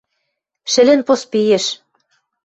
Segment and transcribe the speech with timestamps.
[0.71, 1.65] Шӹлӹн поспейӹш.